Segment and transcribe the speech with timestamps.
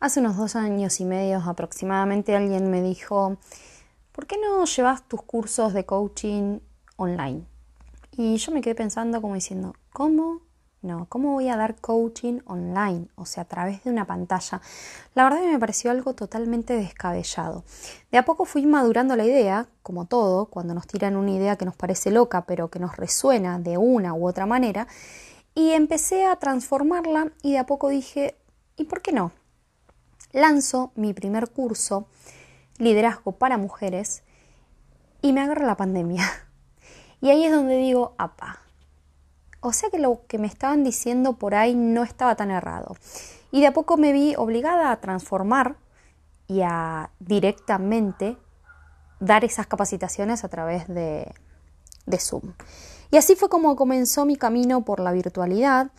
[0.00, 3.36] Hace unos dos años y medio aproximadamente alguien me dijo,
[4.12, 6.60] ¿por qué no llevas tus cursos de coaching
[6.96, 7.44] online?
[8.12, 10.40] Y yo me quedé pensando como diciendo, ¿cómo?
[10.80, 13.08] No, ¿cómo voy a dar coaching online?
[13.14, 14.62] O sea, a través de una pantalla.
[15.14, 17.64] La verdad que me pareció algo totalmente descabellado.
[18.10, 21.66] De a poco fui madurando la idea, como todo, cuando nos tiran una idea que
[21.66, 24.86] nos parece loca, pero que nos resuena de una u otra manera,
[25.54, 28.38] y empecé a transformarla y de a poco dije,
[28.78, 29.32] ¿y por qué no?
[30.32, 32.06] Lanzo mi primer curso,
[32.78, 34.22] Liderazgo para Mujeres,
[35.22, 36.24] y me agarra la pandemia.
[37.22, 38.60] Y ahí es donde digo, apa.
[39.60, 42.96] O sea que lo que me estaban diciendo por ahí no estaba tan errado.
[43.52, 45.76] Y de a poco me vi obligada a transformar
[46.46, 48.38] y a directamente
[49.18, 51.34] dar esas capacitaciones a través de,
[52.06, 52.54] de Zoom.
[53.10, 55.90] Y así fue como comenzó mi camino por la virtualidad.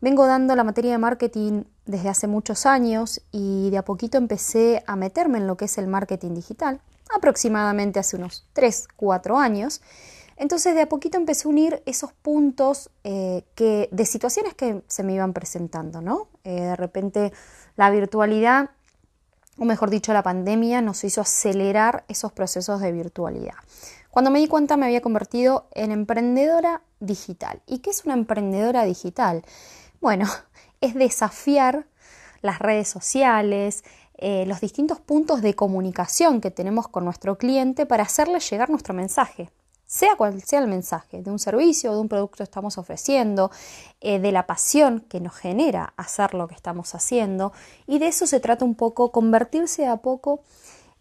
[0.00, 4.82] Vengo dando la materia de marketing desde hace muchos años y de a poquito empecé
[4.86, 6.80] a meterme en lo que es el marketing digital,
[7.14, 9.80] aproximadamente hace unos 3, 4 años.
[10.36, 15.02] Entonces de a poquito empecé a unir esos puntos eh, que, de situaciones que se
[15.04, 16.28] me iban presentando, ¿no?
[16.42, 17.32] Eh, de repente
[17.76, 18.70] la virtualidad,
[19.58, 23.54] o mejor dicho la pandemia, nos hizo acelerar esos procesos de virtualidad.
[24.10, 27.62] Cuando me di cuenta me había convertido en emprendedora digital.
[27.66, 29.44] ¿Y qué es una emprendedora digital?
[30.04, 30.26] Bueno,
[30.82, 31.86] es desafiar
[32.42, 33.84] las redes sociales,
[34.18, 38.92] eh, los distintos puntos de comunicación que tenemos con nuestro cliente para hacerle llegar nuestro
[38.92, 39.50] mensaje,
[39.86, 43.50] sea cual sea el mensaje, de un servicio o de un producto que estamos ofreciendo,
[44.02, 47.54] eh, de la pasión que nos genera hacer lo que estamos haciendo,
[47.86, 50.42] y de eso se trata un poco, convertirse a poco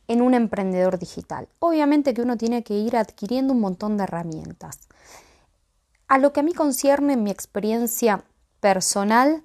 [0.08, 1.50] en un emprendedor digital.
[1.60, 4.80] Obviamente que uno tiene que ir adquiriendo un montón de herramientas.
[6.08, 8.24] A lo que a mí concierne en mi experiencia
[8.64, 9.44] personal,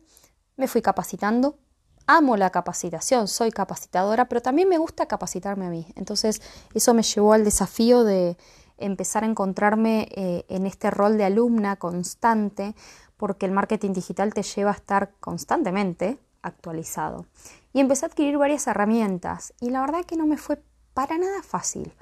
[0.57, 1.59] me fui capacitando.
[2.07, 5.93] Amo la capacitación, soy capacitadora, pero también me gusta capacitarme a mí.
[5.97, 6.41] Entonces
[6.73, 8.37] eso me llevó al desafío de
[8.79, 12.77] empezar a encontrarme eh, en este rol de alumna constante,
[13.17, 17.27] porque el marketing digital te lleva a estar constantemente actualizado.
[17.73, 20.63] Y empecé a adquirir varias herramientas y la verdad que no me fue
[20.95, 21.93] para nada fácil.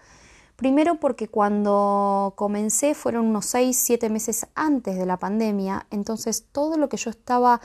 [0.57, 6.79] Primero porque cuando comencé fueron unos 6, 7 meses antes de la pandemia, entonces todo
[6.79, 7.61] lo que yo estaba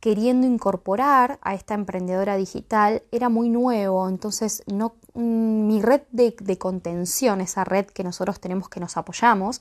[0.00, 6.58] queriendo incorporar a esta emprendedora digital era muy nuevo, entonces no, mm, mi red de,
[6.58, 9.60] contención, esa red que nosotros tenemos que nos apoyamos,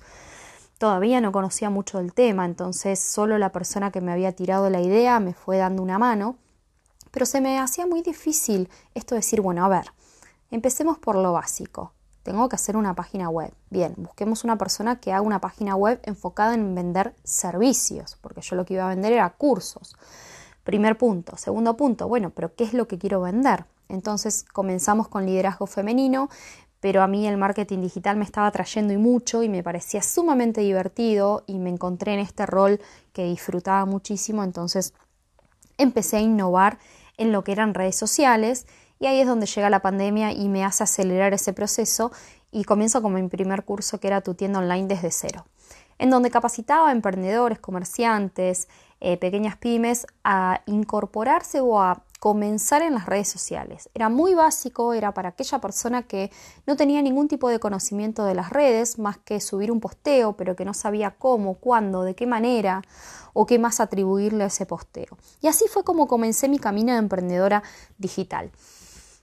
[0.79, 4.81] todavía no conocía mucho del tema, entonces solo la persona que me había tirado la
[4.81, 6.37] idea me fue dando una mano,
[7.11, 9.91] pero se me hacía muy difícil esto de decir, bueno, a ver,
[10.49, 11.91] empecemos por lo básico.
[12.23, 13.51] Tengo que hacer una página web.
[13.69, 18.55] Bien, busquemos una persona que haga una página web enfocada en vender servicios, porque yo
[18.55, 19.95] lo que iba a vender era cursos.
[20.63, 21.37] Primer punto.
[21.37, 23.65] Segundo punto, bueno, pero ¿qué es lo que quiero vender?
[23.89, 26.29] Entonces comenzamos con liderazgo femenino,
[26.79, 30.61] pero a mí el marketing digital me estaba trayendo y mucho y me parecía sumamente
[30.61, 32.79] divertido y me encontré en este rol
[33.13, 34.93] que disfrutaba muchísimo, entonces
[35.77, 36.79] empecé a innovar
[37.17, 38.65] en lo que eran redes sociales
[39.01, 42.11] y ahí es donde llega la pandemia y me hace acelerar ese proceso
[42.51, 45.47] y comienzo con mi primer curso que era tu tienda online desde cero,
[45.97, 48.67] en donde capacitaba a emprendedores, comerciantes,
[48.99, 53.89] eh, pequeñas pymes a incorporarse o a comenzar en las redes sociales.
[53.95, 56.31] Era muy básico, era para aquella persona que
[56.67, 60.55] no tenía ningún tipo de conocimiento de las redes, más que subir un posteo, pero
[60.55, 62.83] que no sabía cómo, cuándo, de qué manera
[63.33, 65.17] o qué más atribuirle a ese posteo.
[65.41, 67.63] Y así fue como comencé mi camino de emprendedora
[67.97, 68.51] digital.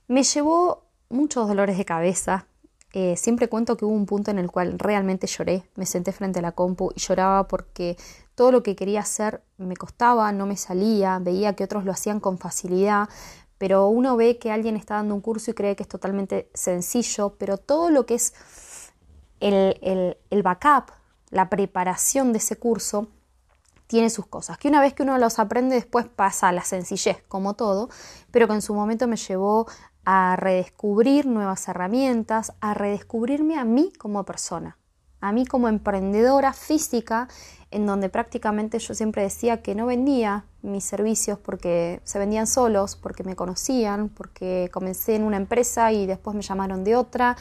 [0.09, 2.47] Me llevó muchos dolores de cabeza,
[2.95, 6.39] eh, siempre cuento que hubo un punto en el cual realmente lloré, me senté frente
[6.39, 7.99] a la compu y lloraba porque
[8.35, 12.21] todo lo que quería hacer me costaba, no me salía, veía que otros lo hacían
[12.21, 13.11] con facilidad,
[13.59, 17.35] pero uno ve que alguien está dando un curso y cree que es totalmente sencillo,
[17.37, 18.33] pero todo lo que es
[19.41, 20.91] el, el backup,
[21.29, 23.09] la preparación de ese curso,
[23.89, 27.23] tiene sus cosas, que una vez que uno los aprende después pasa a la sencillez,
[27.27, 27.89] como todo,
[28.31, 29.67] pero que en su momento me llevó
[30.11, 34.79] a redescubrir nuevas herramientas, a redescubrirme a mí como persona,
[35.21, 37.29] a mí como emprendedora física,
[37.71, 42.97] en donde prácticamente yo siempre decía que no vendía mis servicios porque se vendían solos,
[42.97, 47.37] porque me conocían, porque comencé en una empresa y después me llamaron de otra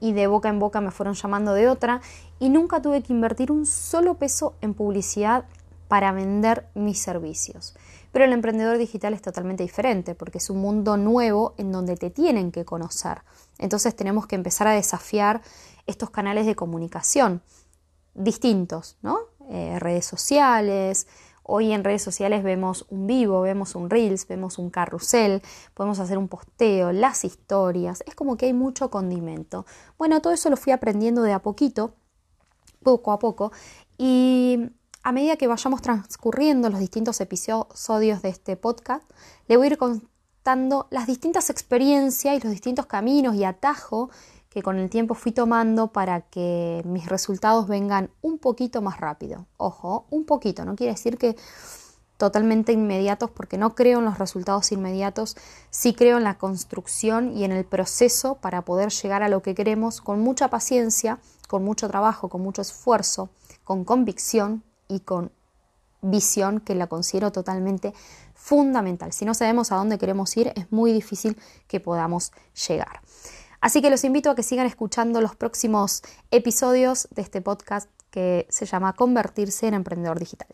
[0.00, 2.00] y de boca en boca me fueron llamando de otra
[2.40, 5.44] y nunca tuve que invertir un solo peso en publicidad
[5.86, 7.76] para vender mis servicios.
[8.18, 12.10] Pero el emprendedor digital es totalmente diferente porque es un mundo nuevo en donde te
[12.10, 13.22] tienen que conocer.
[13.58, 15.40] Entonces tenemos que empezar a desafiar
[15.86, 17.42] estos canales de comunicación
[18.14, 19.20] distintos, ¿no?
[19.50, 21.06] Eh, redes sociales
[21.44, 25.40] Hoy en redes sociales vemos un vivo, vemos un reels, vemos un carrusel,
[25.74, 29.64] podemos hacer un posteo, las historias, es como que hay mucho condimento.
[29.96, 31.94] Bueno, todo eso lo fui aprendiendo de a poquito,
[32.82, 33.52] poco a poco,
[33.96, 34.72] y
[35.08, 39.10] a medida que vayamos transcurriendo los distintos episodios de este podcast,
[39.46, 44.10] le voy a ir contando las distintas experiencias y los distintos caminos y atajos
[44.50, 49.46] que con el tiempo fui tomando para que mis resultados vengan un poquito más rápido.
[49.56, 51.36] Ojo, un poquito, no quiere decir que
[52.18, 55.38] totalmente inmediatos porque no creo en los resultados inmediatos,
[55.70, 59.54] sí creo en la construcción y en el proceso para poder llegar a lo que
[59.54, 61.18] queremos con mucha paciencia,
[61.48, 63.30] con mucho trabajo, con mucho esfuerzo,
[63.64, 65.30] con convicción y con
[66.00, 67.92] visión que la considero totalmente
[68.34, 69.12] fundamental.
[69.12, 71.36] Si no sabemos a dónde queremos ir, es muy difícil
[71.66, 72.32] que podamos
[72.68, 73.00] llegar.
[73.60, 78.46] Así que los invito a que sigan escuchando los próximos episodios de este podcast que
[78.48, 80.48] se llama Convertirse en Emprendedor Digital.